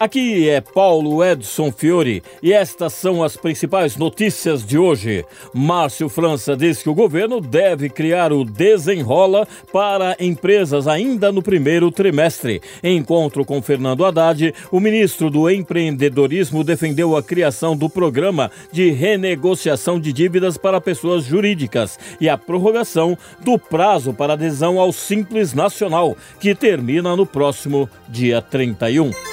[0.00, 5.26] Aqui é Paulo Edson Fiore e estas são as principais notícias de hoje.
[5.52, 11.90] Márcio França diz que o governo deve criar o Desenrola para empresas ainda no primeiro
[11.90, 12.62] trimestre.
[12.82, 18.90] Em encontro com Fernando Haddad, o ministro do Empreendedorismo defendeu a criação do programa de
[18.92, 25.52] renegociação de dívidas para pessoas jurídicas e a prorrogação do prazo para adesão ao Simples
[25.52, 29.29] Nacional, que termina no próximo dia 31.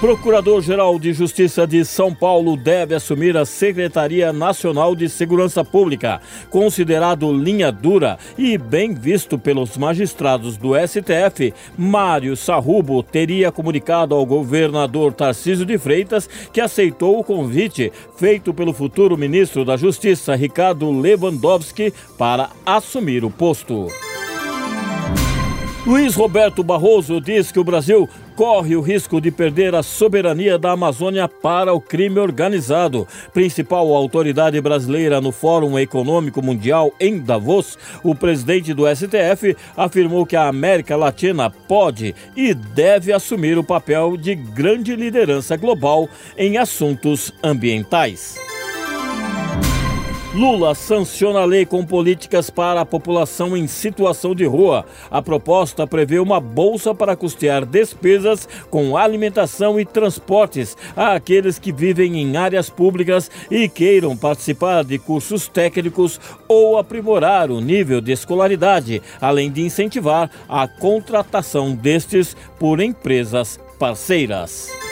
[0.00, 6.20] Procurador-Geral de Justiça de São Paulo deve assumir a Secretaria Nacional de Segurança Pública.
[6.50, 14.26] Considerado linha dura e bem visto pelos magistrados do STF, Mário Sarrubo teria comunicado ao
[14.26, 20.90] governador Tarcísio de Freitas que aceitou o convite feito pelo futuro ministro da Justiça, Ricardo
[20.90, 23.88] Lewandowski, para assumir o posto.
[25.86, 30.72] Luiz Roberto Barroso diz que o Brasil corre o risco de perder a soberania da
[30.72, 33.08] Amazônia para o crime organizado.
[33.32, 40.36] Principal autoridade brasileira no Fórum Econômico Mundial em Davos, o presidente do STF afirmou que
[40.36, 47.32] a América Latina pode e deve assumir o papel de grande liderança global em assuntos
[47.42, 48.36] ambientais.
[50.36, 54.84] Lula sanciona a lei com políticas para a população em situação de rua.
[55.10, 62.20] A proposta prevê uma bolsa para custear despesas com alimentação e transportes àqueles que vivem
[62.20, 69.00] em áreas públicas e queiram participar de cursos técnicos ou aprimorar o nível de escolaridade,
[69.18, 74.85] além de incentivar a contratação destes por empresas parceiras.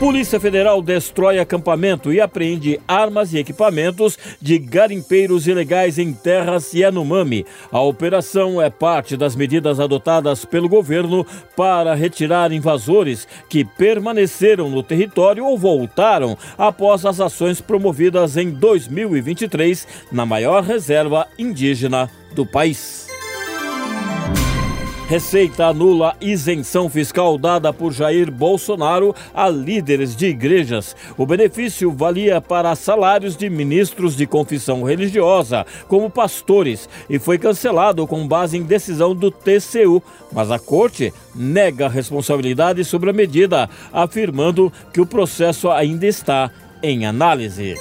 [0.00, 7.44] Polícia Federal destrói acampamento e apreende armas e equipamentos de garimpeiros ilegais em terras Yanomami.
[7.70, 14.82] A operação é parte das medidas adotadas pelo governo para retirar invasores que permaneceram no
[14.82, 23.09] território ou voltaram após as ações promovidas em 2023 na maior reserva indígena do país.
[25.10, 30.94] Receita anula isenção fiscal dada por Jair Bolsonaro a líderes de igrejas.
[31.18, 38.06] O benefício valia para salários de ministros de confissão religiosa, como pastores, e foi cancelado
[38.06, 40.00] com base em decisão do TCU.
[40.32, 47.04] Mas a corte nega responsabilidade sobre a medida, afirmando que o processo ainda está em
[47.04, 47.74] análise.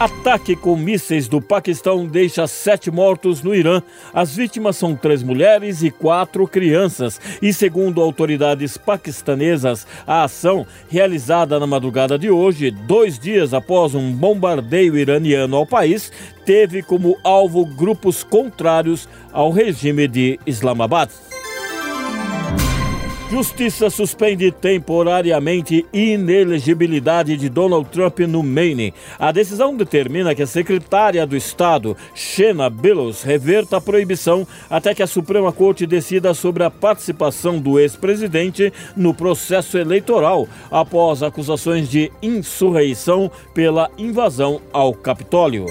[0.00, 3.82] Ataque com mísseis do Paquistão deixa sete mortos no Irã.
[4.14, 7.20] As vítimas são três mulheres e quatro crianças.
[7.42, 14.10] E segundo autoridades paquistanesas, a ação, realizada na madrugada de hoje, dois dias após um
[14.10, 16.10] bombardeio iraniano ao país,
[16.46, 21.10] teve como alvo grupos contrários ao regime de Islamabad.
[23.30, 28.92] Justiça suspende temporariamente inelegibilidade de Donald Trump no Maine.
[29.20, 35.02] A decisão determina que a secretária do Estado, Shena Billows, reverta a proibição até que
[35.02, 42.10] a Suprema Corte decida sobre a participação do ex-presidente no processo eleitoral, após acusações de
[42.20, 45.66] insurreição pela invasão ao Capitólio.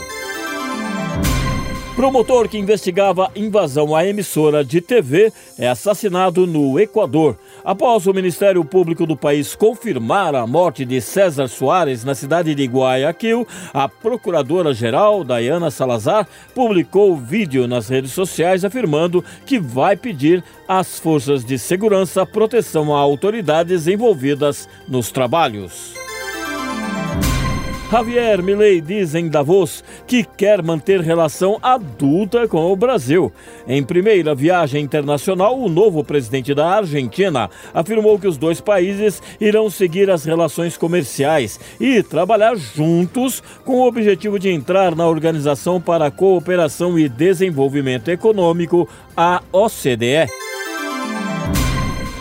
[1.99, 7.37] Promotor que investigava invasão à emissora de TV é assassinado no Equador.
[7.61, 12.63] Após o Ministério Público do país confirmar a morte de César Soares na cidade de
[12.63, 20.97] Guayaquil, a procuradora-geral, Dayana Salazar, publicou vídeo nas redes sociais afirmando que vai pedir às
[20.97, 25.98] forças de segurança proteção a autoridades envolvidas nos trabalhos.
[27.91, 33.33] Javier Milei diz em Davos que quer manter relação adulta com o Brasil.
[33.67, 39.71] Em primeira viagem internacional, o novo presidente da Argentina afirmou que os dois países irão
[39.71, 46.05] seguir as relações comerciais e trabalhar juntos com o objetivo de entrar na Organização para
[46.05, 48.87] a Cooperação e Desenvolvimento Econômico,
[49.17, 50.38] a OCDE.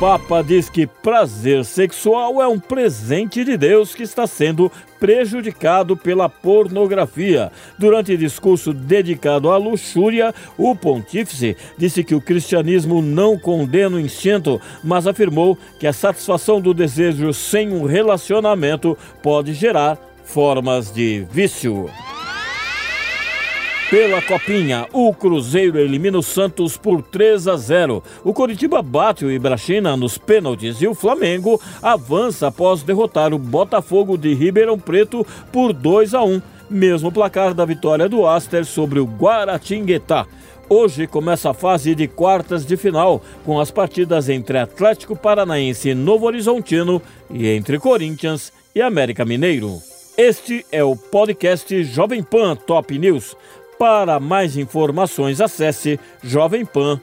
[0.01, 6.29] Papa diz que prazer sexual é um presente de Deus que está sendo prejudicado pela
[6.29, 7.51] pornografia.
[7.77, 14.61] Durante discurso dedicado à luxúria, o pontífice disse que o cristianismo não condena o instinto,
[14.85, 21.91] mas afirmou que a satisfação do desejo sem um relacionamento pode gerar formas de vício.
[23.91, 28.03] Pela Copinha, o Cruzeiro elimina o Santos por 3 a 0.
[28.23, 34.19] O Coritiba bate o Ibrachina nos pênaltis e o Flamengo avança após derrotar o Botafogo
[34.19, 36.43] de Ribeirão Preto por 2 a 1.
[36.69, 40.27] mesmo placar da vitória do Aster sobre o Guaratinguetá.
[40.69, 45.95] Hoje começa a fase de quartas de final, com as partidas entre Atlético Paranaense e
[45.95, 47.01] Novo Horizontino
[47.31, 49.79] e entre Corinthians e América Mineiro.
[50.15, 53.35] Este é o podcast Jovem Pan Top News.
[53.79, 56.99] Para mais informações, acesse jovempan.com.br.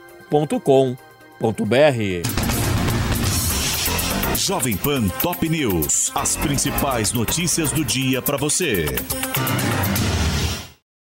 [4.36, 6.12] Jovem Pan Top News.
[6.14, 8.84] As principais notícias do dia para você.